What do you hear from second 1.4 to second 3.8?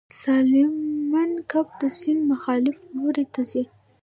کب د سیند مخالف لوري ته ځي